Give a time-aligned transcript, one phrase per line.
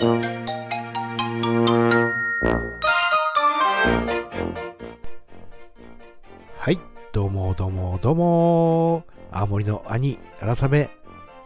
[0.00, 0.06] は
[6.70, 6.78] い、
[7.12, 10.90] どうもどうもどうも、青森の兄、改め、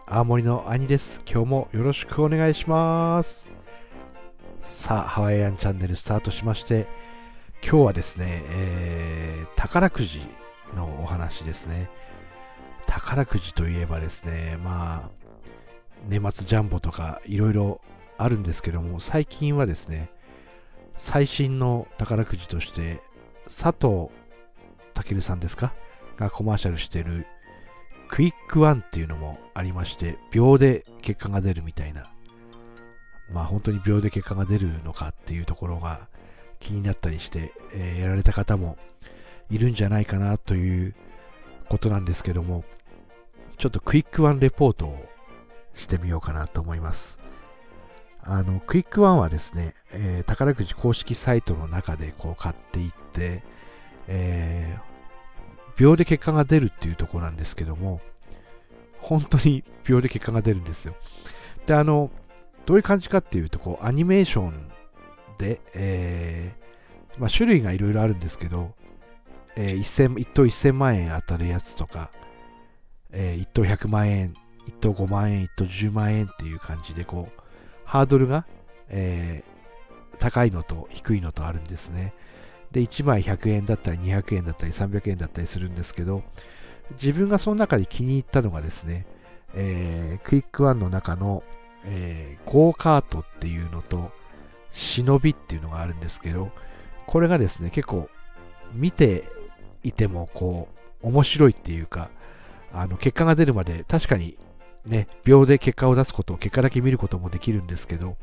[0.05, 1.21] 青森の兄です。
[1.27, 3.49] 今日もよろしくお願いします。
[4.69, 6.85] さあ、ハワイアンチャンネルスタートしまして、
[7.63, 10.21] 今日はですね、えー、宝くじ
[10.75, 11.89] のお話ですね。
[12.85, 15.09] 宝くじといえばですね、まあ、
[16.07, 17.81] 年末ジャンボとかいろいろ
[18.17, 20.09] あるんですけども、最近はですね、
[20.97, 23.01] 最新の宝くじとして、
[23.45, 24.09] 佐藤
[25.03, 25.73] 健さんですか？
[26.17, 27.25] がコマーシャルしてる
[28.09, 32.03] クイックワンっていうのもありまして、秒で結果が出るみたいな。
[33.31, 36.07] まあ本当に秒で結果が出るのかっていうところが
[36.59, 38.77] 気になったりして、えーやられた方も
[39.49, 40.93] いるんじゃないかなという
[41.69, 42.63] ことなんですけども、
[43.57, 45.05] ちょっとクイックワンレポートを
[45.73, 47.17] してみようかなと思います。
[48.25, 53.43] あの、クイックワンはですね、えー宝くじ公式サイトの中でこう買っていって、
[54.07, 54.93] えー
[55.75, 58.01] 秒で結果が出るっていうところなんですけども、
[58.99, 60.95] 本当に秒で結果が出るんですよ。
[61.65, 62.11] で、あの、
[62.65, 64.71] どういう感じかっていうと、こう、アニメーション
[65.37, 68.73] で、えーまあ、種類がいろいろあるんですけど、
[69.55, 72.09] えー、1000 1等1000万円当たるやつとか、
[73.11, 74.33] え1等100万円、
[74.67, 77.42] 1等5万円、1等10万円っていう感じで、こう、
[77.85, 78.45] ハードルが、
[78.89, 79.53] えー
[80.19, 82.13] 高いのと低いのとあるんですね。
[82.71, 86.23] で、1枚100円だったり200円だったり300円だったりするんですけど、
[87.01, 89.05] 自分がその中で気に入ったのがですね、
[89.53, 91.43] えークイックワンの中の、
[91.83, 94.11] えーゴーカートっていうのと、
[94.71, 96.51] 忍びっていうのがあるんですけど、
[97.05, 98.09] これがですね、結構
[98.73, 99.25] 見て
[99.83, 100.69] いてもこ
[101.03, 102.09] う、面白いっていうか、
[102.71, 104.37] あの、結果が出るまで確かに
[104.85, 108.17] ね、秒で結果を出すことを、結果だけ見ることもできるんですけど、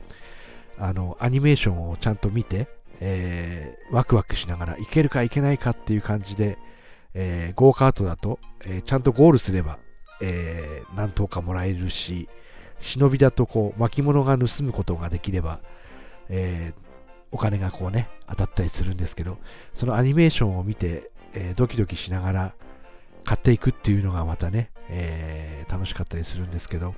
[0.78, 2.68] あの、アニメーションをちゃんと見て、
[3.00, 6.58] えーワクワクしながらいけるかいけないかっていう感じで、
[7.14, 9.78] えーゴーカートだと、えーちゃんとゴールすれば、
[10.20, 12.28] えー何等かもらえるし、
[12.78, 15.60] 忍びだとこう巻物が盗むことができれば、
[16.28, 16.90] えー
[17.32, 19.38] お金がこうね、当たったりするんですけど、
[19.72, 22.54] そのアニメーションを見て、えードキドキしながら
[23.24, 25.29] 買っていくっていうのがまたね、えー
[25.80, 26.94] 楽しかったりするんですけど、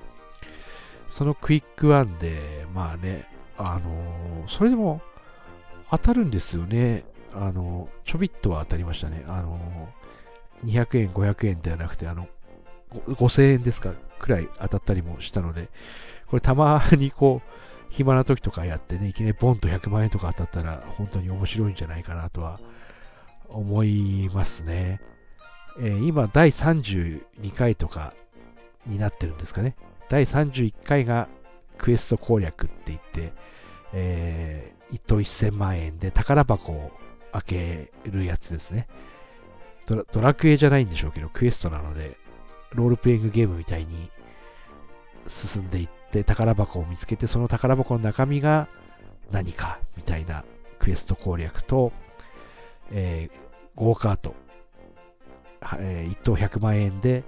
[1.09, 5.00] そのクイックワンで、まあね、あのーそれでも
[5.88, 7.04] 当たるんですよね。
[7.32, 9.25] あのーちょびっとは当たりましたね。
[9.28, 12.28] あのー200円、500円ではなくて、あの、
[12.93, 15.69] 5000円ですか、くらい当たったりもしたので、
[16.26, 17.49] これたまにこう、
[17.91, 22.59] 暇な時とかやってね、いきなりボンと100万円とか当たったら、本当に面白いんじゃないかなとは
[23.49, 25.00] 思いますね。
[25.78, 28.14] えー今、第32回とか
[28.87, 29.76] になってるんですかね。
[30.09, 31.28] 第31回が
[31.78, 33.32] クエスト攻略って言って、
[33.93, 36.93] え1等1000万円で宝箱を
[37.32, 38.88] 開けるやつですね。
[39.87, 42.16] ドラドラクエじゃないんでしょうけど、クエストなので、
[42.72, 44.10] ロールプレイングゲームみたいに
[45.26, 48.69] 進んでいって、宝箱を見つけて、その宝箱の中身が
[49.31, 50.44] 何かみたいな
[50.78, 51.93] クエスト攻略と、
[52.91, 54.34] えーゴーカート、
[55.60, 57.25] はえ1等100万円で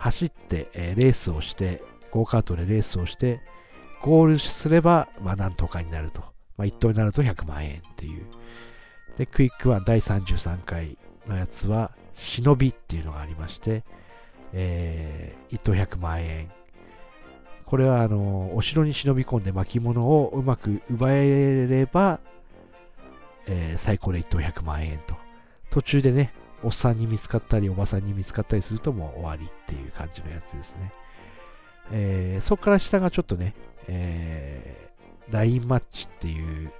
[0.00, 3.40] 走って、えーレースをして、ゴーカートでレースをして、
[4.02, 6.22] ゴールすれば、まあ、何とかになると。
[6.56, 8.26] まあ、1等になると100万円っていう。
[9.18, 10.96] で、クイックワン第33回
[11.26, 13.84] のやつは、忍びっていうのがありまして、
[14.52, 16.50] えー、1等100万円。
[17.66, 22.20] これは、あの、お城に忍び込んで巻物をうまく奪えれば、
[23.46, 25.14] えー最高で1等100万円と。
[25.70, 30.92] 途中でね、おっさんに見つかったり、おばさんに見つかったりするともう終わりっていう感じのやつですね。
[31.92, 33.54] えーそこから下がちょっとね、
[33.88, 34.90] えー
[35.32, 36.72] ラインマッチっていう、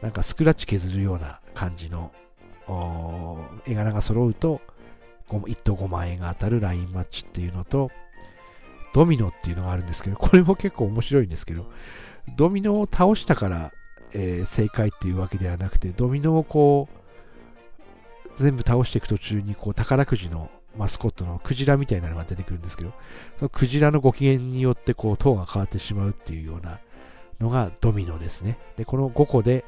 [0.00, 2.12] なんかスクラッチ削るような感じの、
[3.66, 4.60] 絵柄が揃うと、
[5.28, 7.90] 1等5万円が当たるラインマッチっていうのと、
[8.94, 11.68] ドミノっていうのがあるんですけど、これも結構面白いんですけど、
[12.36, 13.72] ドミノを倒したから、
[14.12, 16.99] えー正解っていうわけではなくて、ドミノをこう、
[18.42, 22.92] 全部倒していく途中に、こう、宝くじのマスコットのクジラみたいなのが出てくるんですけど、
[23.38, 26.80] そのクジラのご機嫌によって、こう、等が変わってしまうっていうような
[27.40, 28.58] のがドミノですね。
[28.76, 29.64] で、この5個で、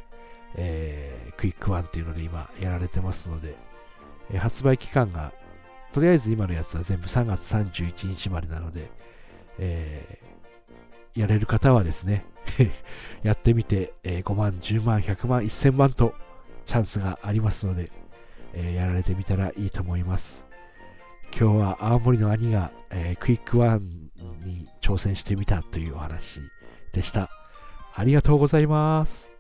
[0.55, 3.57] えークイックワンっていうので今やられてますので、
[4.31, 5.33] えー発売期間が、
[5.93, 8.91] とりあえず今のやつは全部3月31日までなので、
[9.59, 10.33] えー
[11.15, 12.25] やれる方はですね、
[13.23, 16.15] やってみて、えー5万、10万、100万、1000万と
[16.67, 17.91] チャンスがありますので、
[18.55, 20.45] えー、やられてみたらいいと思います。
[21.37, 24.11] 今日は青森の兄が、えー、クイックワン
[24.45, 26.41] に挑戦してみたというお話
[26.93, 27.31] でした。
[27.95, 29.31] ありがとうございます。